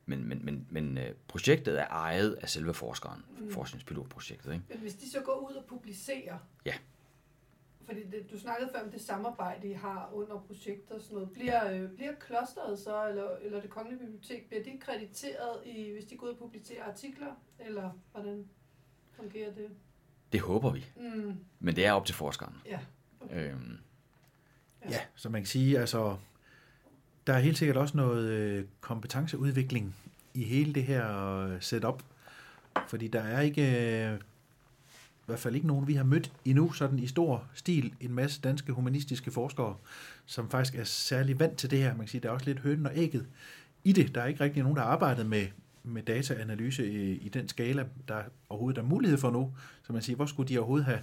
[0.07, 3.51] men, men, men, men øh, projektet er ejet af selve forskeren, mm.
[3.51, 4.53] forskningspilotprojektet.
[4.53, 4.64] Ikke?
[4.69, 6.75] Men hvis de så går ud og publicerer, ja
[7.87, 11.31] fordi det, du snakkede før om det samarbejde, I har under projekter og sådan noget.
[11.31, 16.05] Bliver, øh, bliver klosteret så, eller, eller det kongelige bibliotek, bliver de krediteret, i, hvis
[16.05, 18.49] de går ud og publicerer artikler, eller hvordan
[19.12, 19.71] fungerer det?
[20.33, 20.87] Det håber vi.
[20.97, 21.37] Mm.
[21.59, 22.55] Men det er op til forskeren.
[22.66, 22.81] Ja.
[23.21, 23.53] Okay.
[23.53, 23.79] Øhm.
[24.85, 24.90] Ja.
[24.90, 26.16] ja, så man kan sige, altså,
[27.27, 29.95] der er helt sikkert også noget øh, kompetenceudvikling
[30.35, 32.03] i hele det her øh, setup,
[32.89, 33.62] fordi der er ikke...
[33.62, 34.19] Øh,
[35.19, 38.41] I hvert fald ikke nogen, vi har mødt endnu, sådan i stor stil, en masse
[38.41, 39.77] danske humanistiske forskere,
[40.27, 41.89] som faktisk er særlig vant til det her.
[41.89, 43.27] Man kan sige, der er også lidt hønen og ægget
[43.85, 44.15] i det.
[44.15, 45.47] Der er ikke rigtig nogen, der har arbejdet med,
[45.83, 49.55] med dataanalyse i, i den skala, der overhovedet er mulighed for nu.
[49.83, 51.01] Så man siger, hvor skulle de overhovedet have,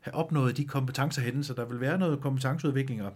[0.00, 1.44] have opnået de kompetencer henne?
[1.44, 3.12] Så der vil være noget kompetenceudvikling, og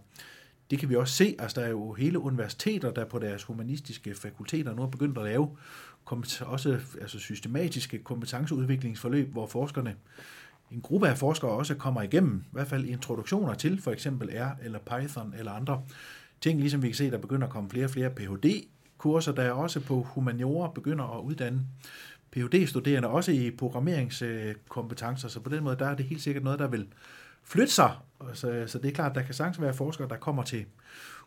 [0.70, 1.36] det kan vi også se.
[1.38, 5.24] Altså, der er jo hele universiteter, der på deres humanistiske fakulteter nu har begyndt at
[5.24, 5.56] lave
[6.40, 9.94] også altså systematiske kompetenceudviklingsforløb, hvor forskerne
[10.70, 14.50] en gruppe af forskere også kommer igennem, i hvert fald introduktioner til for eksempel R
[14.62, 15.82] eller Python eller andre
[16.40, 19.52] ting, ligesom vi kan se, der begynder at komme flere og flere Ph.D.-kurser, der er
[19.52, 21.60] også på humaniora begynder at uddanne
[22.30, 26.68] Ph.D.-studerende, også i programmeringskompetencer, så på den måde, der er det helt sikkert noget, der
[26.68, 26.86] vil
[27.44, 27.90] flytte sig.
[28.20, 30.64] Og Så, så det er klart, at der kan sagtens være forskere, der kommer til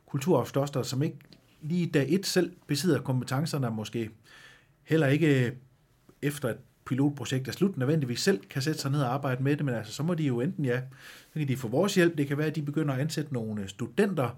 [0.05, 1.17] kulturarvsklosteret, som ikke
[1.61, 4.09] lige dag et selv besidder kompetencerne, måske
[4.83, 5.51] heller ikke øh,
[6.21, 9.65] efter et pilotprojekt er slut, nødvendigvis selv kan sætte sig ned og arbejde med det,
[9.65, 10.81] men altså, så må de jo enten, ja,
[11.33, 13.61] så kan de få vores hjælp, det kan være, at de begynder at ansætte nogle
[13.61, 14.29] øh, studenter,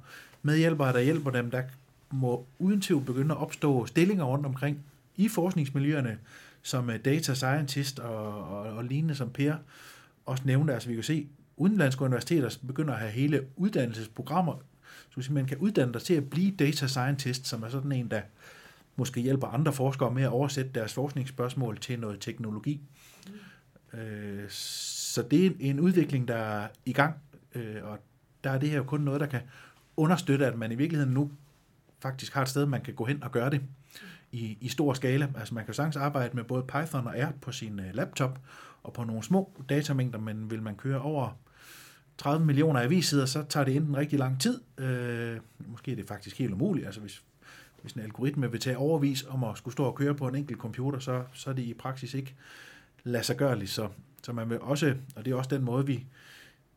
[0.41, 1.63] medhjælpere, der hjælper dem, der
[2.11, 4.83] må uden tvivl begynde at opstå stillinger rundt omkring
[5.15, 6.17] i forskningsmiljøerne,
[6.61, 9.55] som øh, data scientist og, og, og lignende, som Per
[10.25, 10.73] også nævnte.
[10.73, 14.55] Altså vi kan se, udenlandske universiteter begynder at have hele uddannelsesprogrammer,
[15.21, 18.21] så man kan uddanne dig til at blive data scientist, som er sådan en, der
[18.95, 22.81] måske hjælper andre forskere med at oversætte deres forskningsspørgsmål til noget teknologi.
[23.27, 24.49] Mm.
[24.49, 27.15] Så det er en udvikling, der er i gang,
[27.55, 27.99] øh, og
[28.43, 29.41] der er det her jo kun noget, der kan
[29.97, 31.31] understøtte, at man i virkeligheden nu
[31.99, 33.61] faktisk har et sted, man kan gå hen og gøre det
[34.31, 35.27] i, i stor skala.
[35.37, 38.39] Altså man kan sagtens arbejde med både Python og R på sin øh, laptop
[38.83, 41.37] og på nogle små datamængder, men vil man køre over
[42.17, 44.61] 30 millioner avissider, så tager det enten rigtig lang tid.
[44.77, 46.85] Øh, måske er det faktisk helt umuligt.
[46.85, 47.23] Altså hvis,
[47.81, 50.59] hvis en algoritme vil tage overvis om at skulle stå og køre på en enkelt
[50.59, 52.35] computer, så, så er det i praksis ikke
[53.03, 53.87] lade sig gøre Så,
[54.23, 56.05] så man vil også, og det er også den måde, vi,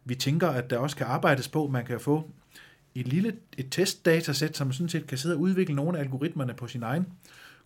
[0.04, 1.68] vi tænker, at der også kan arbejdes på.
[1.68, 2.30] Man kan få
[2.94, 6.66] et lille et testdatasæt, som sådan set kan sidde og udvikle nogle af algoritmerne på
[6.66, 7.06] sin egen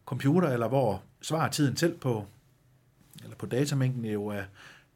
[0.05, 2.27] computer, eller hvor svartiden selv på,
[3.23, 4.43] eller på datamængden jo er,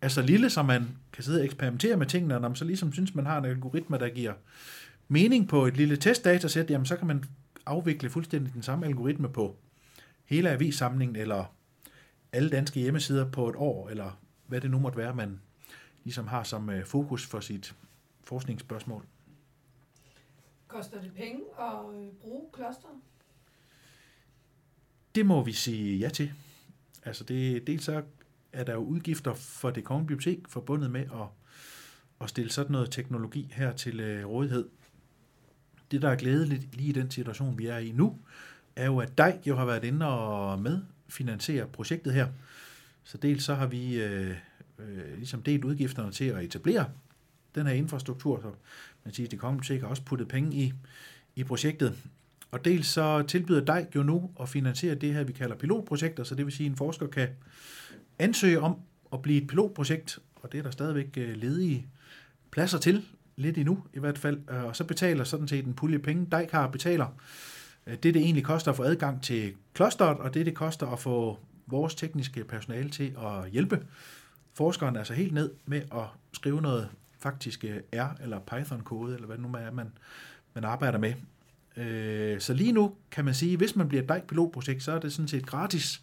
[0.00, 2.64] er så lille, så man kan sidde og eksperimentere med tingene, og når man så
[2.64, 4.35] ligesom synes, man har en algoritme, der giver
[5.09, 7.24] mening på et lille testdatasæt, jamen så kan man
[7.66, 9.56] afvikle fuldstændig den samme algoritme på
[10.24, 11.44] hele avissamlingen, eller
[12.32, 15.40] alle danske hjemmesider på et år, eller hvad det nu måtte være, man
[16.04, 17.74] ligesom har som øh, fokus for sit
[18.24, 19.04] forskningsspørgsmål.
[20.68, 22.94] Koster det penge at øh, bruge klosteret?
[25.14, 26.32] Det må vi sige ja til.
[27.04, 28.02] Altså det, dels så
[28.56, 31.28] er der jo udgifter for det kongelige bibliotek forbundet med at,
[32.20, 34.68] at stille sådan noget teknologi her til øh, rådighed.
[35.90, 38.18] Det, der er glædeligt lige i den situation, vi er i nu,
[38.76, 42.28] er jo, at dig jo har været inde og medfinansiere projektet her.
[43.04, 44.36] Så dels så har vi øh,
[44.78, 46.90] øh, ligesom delt udgifterne til at etablere
[47.54, 48.50] den her infrastruktur, så
[49.04, 50.72] man siger, at det kongelige bibliotek har også puttet penge i,
[51.34, 51.96] i projektet.
[52.50, 56.34] Og dels så tilbyder dig jo nu at finansiere det her, vi kalder pilotprojekter, så
[56.34, 57.28] det vil sige, at en forsker kan
[58.18, 58.76] ansøge om
[59.12, 61.87] at blive et pilotprojekt, og det er der stadigvæk øh, ledige
[62.50, 63.05] pladser til,
[63.37, 66.66] lidt endnu i hvert fald, øh, og så betaler sådan set en pulje penge, Dejkar
[66.66, 67.07] betaler
[67.87, 70.98] øh, det, det egentlig koster at få adgang til klosteret, og det, det koster at
[70.98, 73.87] få vores tekniske personale til at hjælpe
[74.55, 77.64] forskeren altså helt ned med at skrive noget faktisk
[77.96, 79.92] R- eller Python-kode, eller hvad nu er, man,
[80.55, 81.14] man arbejder med.
[82.40, 85.29] Så lige nu kan man sige, hvis man bliver et pilotprojekt, så er det sådan
[85.29, 86.02] set gratis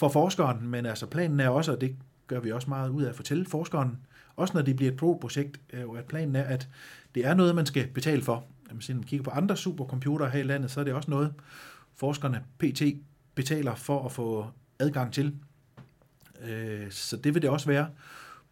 [0.00, 3.08] for forskeren, men altså planen er også, og det gør vi også meget ud af
[3.08, 3.98] at fortælle forskeren,
[4.36, 6.68] også når det bliver et pro-projekt, at planen er, at
[7.14, 8.44] det er noget, man skal betale for.
[8.72, 11.34] Hvis man kigger på andre supercomputere her i landet, så er det også noget,
[11.96, 12.82] forskerne PT
[13.34, 14.46] betaler for at få
[14.78, 15.34] adgang til.
[16.42, 17.88] Øh, så det vil det også være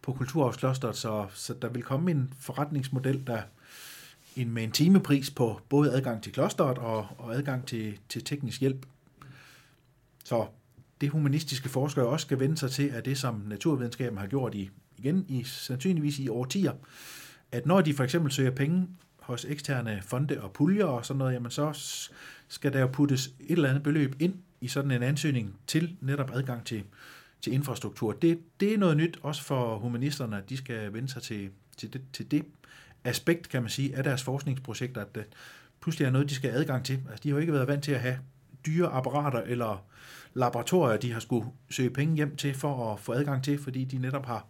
[0.01, 3.41] på Kulturarvsklosteret, så, så der vil komme en forretningsmodel, der
[4.35, 8.59] en, med en timepris på både adgang til klosteret og, og adgang til, til teknisk
[8.61, 8.85] hjælp.
[10.25, 10.45] Så
[11.01, 14.69] det humanistiske forskere også skal vende sig til, er det, som naturvidenskaben har gjort i,
[14.97, 16.73] igen i sandsynligvis i årtier,
[17.51, 18.87] at når de for eksempel søger penge
[19.19, 21.73] hos eksterne fonde og puljer og sådan noget, jamen så
[22.47, 26.31] skal der jo puttes et eller andet beløb ind i sådan en ansøgning til netop
[26.33, 26.83] adgang til,
[27.41, 28.11] til infrastruktur.
[28.11, 31.93] Det, det er noget nyt også for humanisterne, at de skal vende sig til, til,
[31.93, 32.45] det, til det
[33.03, 35.25] aspekt, kan man sige, af deres forskningsprojekter, at det
[35.81, 36.99] pludselig er noget, de skal have adgang til.
[37.09, 38.19] Altså, de har jo ikke været vant til at have
[38.65, 39.85] dyre apparater eller
[40.33, 43.97] laboratorier, de har skulle søge penge hjem til for at få adgang til, fordi de
[43.97, 44.45] netop har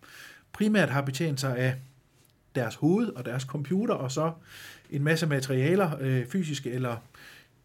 [0.52, 1.76] primært har betjent sig af
[2.56, 4.32] deres hoved og deres computer, og så
[4.90, 6.98] en masse materialer, øh, fysiske eller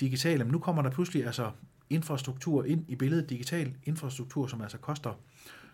[0.01, 0.45] digitale.
[0.45, 1.51] Men nu kommer der pludselig altså
[1.91, 5.13] infrastruktur ind i billedet, digital infrastruktur, som altså koster,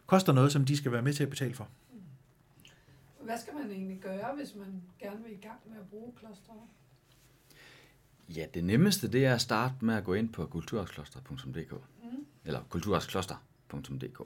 [0.06, 1.68] koster noget, som de skal være med til at betale for.
[3.20, 6.58] Hvad skal man egentlig gøre, hvis man gerne vil i gang med at bruge klosteret?
[8.36, 12.26] Ja, det nemmeste det er at starte med at gå ind på kulturarvskloster.dk mm.
[12.44, 14.20] eller kulturarvskloster.dk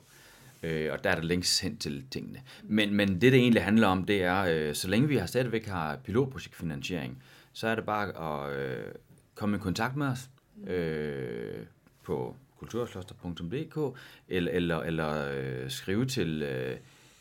[0.65, 2.43] øh, og der er der links hen til tingene.
[2.63, 5.67] Men, men det, det egentlig handler om, det er, øh, så længe vi har stadigvæk
[5.67, 8.09] har pilotprojektfinansiering, så er det bare
[8.47, 8.93] at øh,
[9.35, 10.31] komme i kontakt med os
[10.67, 11.67] øh,
[12.03, 16.77] på kulturkloster.dk eller, eller, eller øh, skrive til øh,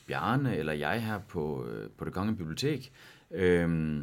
[0.08, 2.92] Bjarne eller jeg her på, øh, på det Kongelige Bibliotek,
[3.32, 3.98] øh,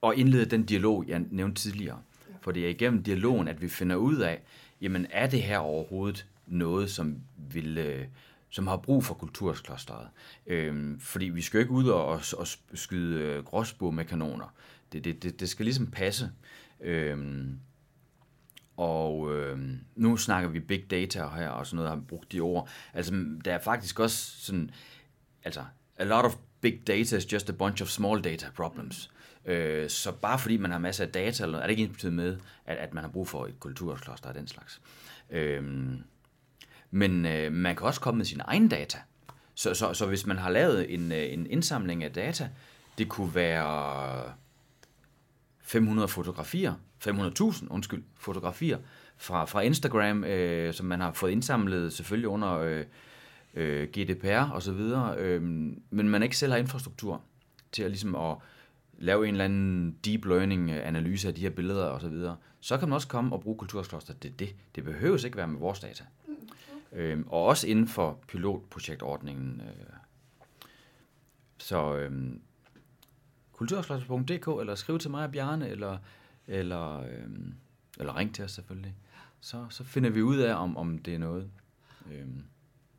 [0.00, 2.02] og indlede den dialog, jeg nævnte tidligere.
[2.40, 4.42] For det er igennem dialogen, at vi finder ud af,
[4.80, 7.78] jamen er det her overhovedet noget, som vil...
[7.78, 8.06] Øh,
[8.50, 10.08] som har brug for kultursklosteret.
[10.46, 14.54] Øhm, fordi vi skal jo ikke ud og, og, og skyde øh, gråsbog med kanoner.
[14.92, 16.30] Det, det, det, det skal ligesom passe.
[16.80, 17.58] Øhm,
[18.76, 22.68] og øhm, nu snakker vi big data her og sådan noget, har brugt de ord.
[22.94, 24.70] Altså, der er faktisk også sådan,
[25.44, 25.64] altså,
[25.96, 29.10] a lot of big data is just a bunch of small data problems.
[29.48, 32.04] Øh, så bare fordi man har masser af data, eller noget, er det ikke ens
[32.04, 34.80] med, at, at man har brug for et kulturkloster af den slags.
[35.30, 36.02] Øhm,
[36.90, 38.98] men øh, man kan også komme med sine egne data.
[39.54, 42.48] Så, så, så hvis man har lavet en, øh, en indsamling af data,
[42.98, 44.32] det kunne være
[45.60, 46.74] 500 fotografier,
[47.06, 48.78] 500.000, undskyld, fotografier
[49.16, 52.84] fra, fra Instagram, øh, som man har fået indsamlet selvfølgelig under øh,
[53.54, 57.22] øh, GDPR og så videre, øh, men man ikke selv har infrastruktur
[57.72, 58.36] til at ligesom at
[58.98, 62.78] lave en eller anden deep learning analyse af de her billeder og så videre, så
[62.78, 64.14] kan man også komme og bruge kulturskloster.
[64.14, 66.04] Det, det, det behøves ikke være med vores data.
[66.92, 69.60] Øh, og også inden for pilotprojektordningen.
[69.60, 69.86] Øh.
[71.58, 72.32] Så øh,
[73.52, 75.98] kulturslottet.dk, eller skriv til mig og Bjarne, eller,
[76.46, 77.28] eller, øh,
[77.98, 78.94] eller ring til os selvfølgelig.
[79.40, 81.50] Så, så finder vi ud af, om, om det er noget.
[82.12, 82.26] Øh.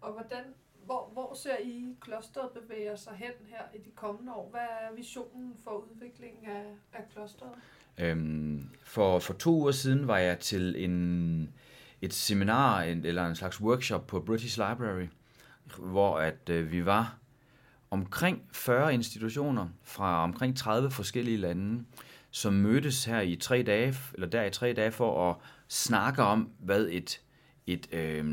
[0.02, 0.44] Og hvordan,
[0.90, 4.50] hvor, hvor ser I klosteret bevæger sig hen her i de kommende år?
[4.50, 7.52] Hvad er visionen for udviklingen af, af klosteret?
[7.98, 11.54] Øhm, for, for to uger siden var jeg til en,
[12.02, 15.08] et seminar en, eller en slags workshop på British Library,
[15.78, 17.18] hvor at øh, vi var
[17.92, 21.86] omkring 40 institutioner fra omkring 30 forskellige lande,
[22.32, 25.36] som mødtes her i tre dage, eller der i tre dage for at
[25.68, 27.22] snakke om, hvad et,
[27.68, 28.26] et, øh,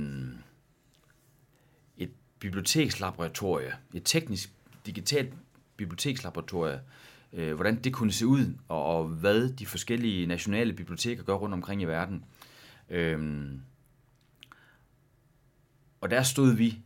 [2.38, 4.52] bibliotekslaboratorie, et teknisk
[4.86, 5.34] digitalt
[5.76, 6.80] bibliotekslaboratorie,
[7.32, 11.54] øh, hvordan det kunne se ud, og, og hvad de forskellige nationale biblioteker gør rundt
[11.54, 12.24] omkring i verden.
[12.90, 13.60] Øhm,
[16.00, 16.78] og der stod vi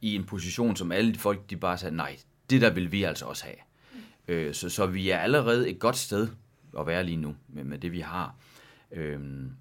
[0.00, 2.18] i en position, som alle de folk, de bare sagde, nej,
[2.50, 3.56] det der vil vi altså også have.
[3.94, 4.00] Mm.
[4.28, 6.28] Øh, så, så vi er allerede et godt sted
[6.78, 8.34] at være lige nu, med, med det vi har.
[8.92, 9.52] Øhm,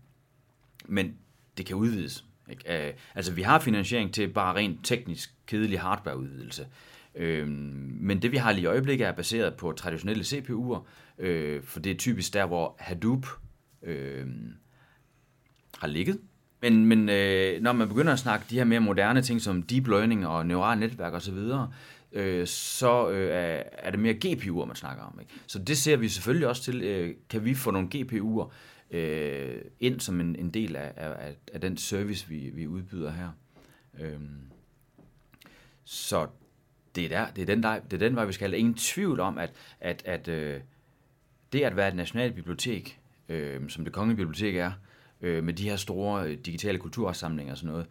[0.86, 1.18] men
[1.58, 2.26] det kan udvides.
[2.50, 2.88] Ikke?
[2.88, 6.68] Øh, altså vi har finansiering til bare rent teknisk kedelig hardwareudvidelse.
[7.16, 10.80] Øh, men det vi har lige i øjeblikket er baseret på traditionelle CPU'er,
[11.20, 13.28] øh, for det er typisk der, hvor Hadoop
[13.84, 14.28] øh,
[15.78, 16.20] har ligget.
[16.62, 19.88] Men, men øh, når man begynder at snakke de her mere moderne ting som deep
[19.88, 21.68] learning og neurale netværk osv., så,
[22.12, 25.20] øh, så øh, er det mere GPU'er, man snakker om.
[25.20, 25.34] Ikke?
[25.48, 26.82] Så det ser vi selvfølgelig også til.
[26.82, 28.52] Øh, kan vi få nogle GPU'er
[28.92, 33.32] øh, ind som en, en del af, af, af den service, vi, vi udbyder her?
[34.00, 34.42] Øhm,
[35.84, 36.28] så
[36.96, 38.60] det er, der, det, er den, der, det er den vej, vi skal have.
[38.60, 40.62] Ingen tvivl om, at, at, at øh,
[41.54, 44.72] det at være et nationalt bibliotek, øh, som det kongelige bibliotek er,
[45.22, 47.88] øh, med de her store øh, digitale kultursamlinger og sådan noget,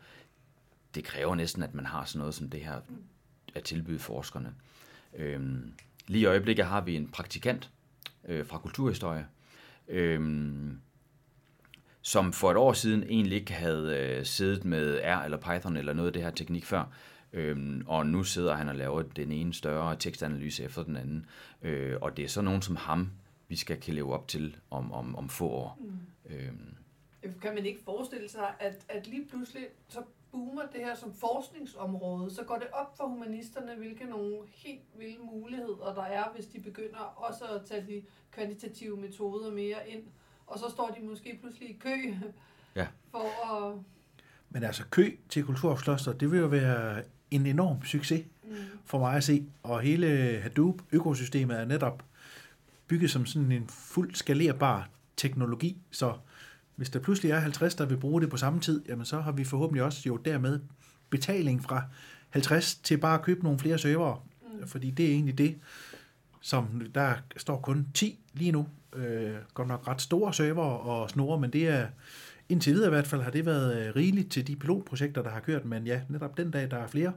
[0.95, 2.81] det kræver næsten, at man har sådan noget som det her
[3.55, 4.55] at tilbyde forskerne.
[5.17, 5.41] Øh,
[6.07, 7.71] lige i øjeblikket har vi en praktikant
[8.29, 9.27] øh, fra kulturhistorie,
[9.89, 10.21] øh,
[12.07, 15.93] som for et år siden egentlig ikke havde øh, siddet med R eller Python eller
[15.93, 16.85] noget af det her teknik før,
[17.33, 21.27] Øhm, og nu sidder han og laver den ene større tekstanalyse efter den anden.
[21.63, 23.11] Øh, og det er så nogen som ham,
[23.49, 25.79] vi skal kan leve op til om, om, om få år.
[25.81, 26.35] Mm.
[26.35, 26.75] Øhm,
[27.43, 32.31] kan man ikke forestille sig, at, at lige pludselig så boomer det her som forskningsområde,
[32.31, 36.61] så går det op for humanisterne, hvilke nogle helt vilde muligheder der er, hvis de
[36.61, 40.05] begynder også at tage de kvantitative metoder mere ind.
[40.47, 42.15] Og så står de måske pludselig i kø
[42.77, 42.87] ja.
[43.11, 43.79] for at...
[44.51, 48.55] Men altså kø til Kulturarvskloster, det vil jo være en enorm succes mm.
[48.85, 49.47] for mig at se.
[49.63, 52.05] Og hele Hadoop-økosystemet er netop
[52.87, 56.15] bygget som sådan en fuldt skalerbar teknologi, så
[56.77, 59.33] hvis der pludselig er 50, der vil bruge det på samme tid, jamen så har
[59.33, 60.61] vi forhåbentlig også jo dermed
[61.11, 61.83] betaling fra
[62.31, 64.21] 50 til bare at købe nogle flere servere.
[64.43, 64.69] Mm.
[64.69, 65.59] Fordi det er egentlig det,
[66.41, 68.69] som der står kun 10 lige nu.
[68.97, 71.87] Øh, godt nok ret store server og snore, men det er
[72.49, 75.41] indtil videre i hvert fald har det været øh, rigeligt til de pilotprojekter, der har
[75.41, 75.65] kørt.
[75.65, 77.13] Men ja, netop den dag, der er flere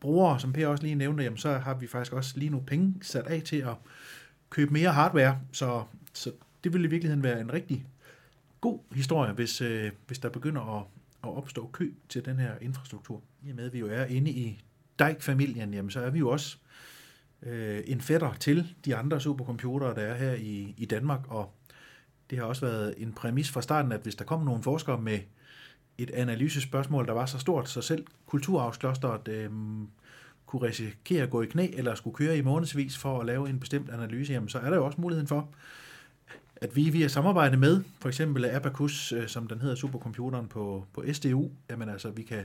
[0.00, 2.94] brugere, som Per også lige nævnte, jamen så har vi faktisk også lige nu penge
[3.02, 3.74] sat af til at
[4.50, 5.38] købe mere hardware.
[5.52, 6.32] Så, så
[6.64, 7.86] det ville i virkeligheden være en rigtig
[8.60, 10.84] god historie, hvis, øh, hvis der begynder at,
[11.24, 13.22] at opstå kø til den her infrastruktur.
[13.46, 14.62] I og med, at vi jo er inde i
[14.98, 16.70] Dijk-familien, jamen så er vi jo også øh,
[17.42, 21.54] Øh, en fætter til de andre supercomputere, der er her i, i Danmark, og
[22.30, 25.18] det har også været en præmis fra starten, at hvis der kommer nogle forskere med
[25.98, 29.50] et analysespørgsmål, der var så stort, så selv kulturarvsklosteret øh,
[30.46, 33.60] kunne risikere at gå i knæ, eller skulle køre i månedsvis for at lave en
[33.60, 35.48] bestemt analyse, jamen så er der jo også muligheden for,
[36.56, 41.04] at vi via samarbejde med for eksempel Abacus, øh, som den hedder supercomputeren på, på
[41.12, 42.44] SDU, jamen altså vi kan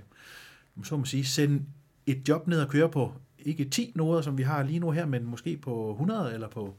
[0.84, 1.66] så må sige, sende
[2.06, 3.14] et job ned og køre på
[3.46, 6.76] ikke 10 noder, som vi har lige nu her, men måske på 100 eller på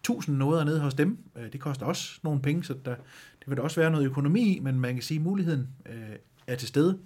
[0.00, 1.18] 1000 noder nede hos dem.
[1.36, 2.94] Øh, det koster også nogle penge, så der,
[3.40, 6.16] det vil der også være noget økonomi i, men man kan sige, at muligheden øh,
[6.46, 6.98] er til stede.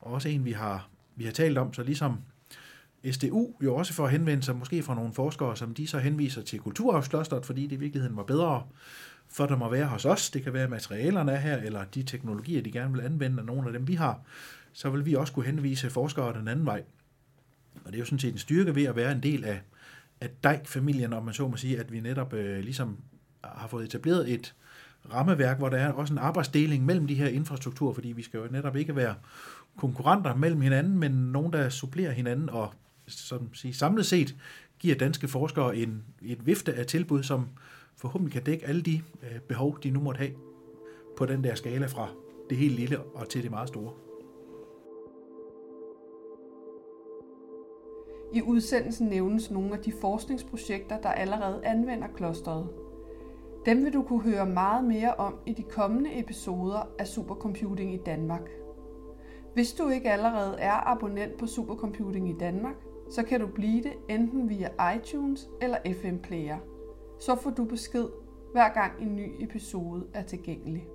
[0.00, 2.18] Og også en, vi har, vi har talt om, så ligesom
[3.10, 6.58] SDU jo også får henvendt sig måske fra nogle forskere, som de så henviser til
[6.58, 8.62] Kulturarvsklosteret, fordi det i virkeligheden var bedre
[9.28, 10.30] for dem at være hos os.
[10.30, 13.46] Det kan være, at materialerne er her, eller de teknologier, de gerne vil anvende, og
[13.46, 14.20] nogle af dem, vi har.
[14.72, 16.82] Så vil vi også kunne henvise forskere den anden vej.
[17.86, 19.60] Og det er jo sådan set en styrke ved at være en del af,
[20.20, 22.98] af Dijk-familien, om man så må sige, at vi netop øh, ligesom
[23.44, 24.54] har fået etableret et
[25.12, 28.46] rammeværk, hvor der er også en arbejdsdeling mellem de her infrastrukturer, fordi vi skal jo
[28.50, 29.14] netop ikke være
[29.76, 32.74] konkurrenter mellem hinanden, men nogen, der supplerer hinanden og
[33.06, 34.36] som sige, samlet set
[34.78, 37.48] giver danske forskere en, et vifte af tilbud, som
[37.96, 40.32] forhåbentlig kan dække alle de øh, behov, de nu måtte have
[41.18, 42.08] på den der skala fra
[42.50, 44.05] det helt lille og til det meget store.
[48.32, 52.68] I udsendelsen nævnes nogle af de forskningsprojekter, der allerede anvender klosteret.
[53.66, 58.00] Dem vil du kunne høre meget mere om i de kommende episoder af Supercomputing i
[58.06, 58.50] Danmark.
[59.54, 62.76] Hvis du ikke allerede er abonnent på Supercomputing i Danmark,
[63.10, 66.58] så kan du blive det enten via iTunes eller FM Player.
[67.20, 68.08] Så får du besked
[68.52, 70.88] hver gang en ny episode er tilgængelig.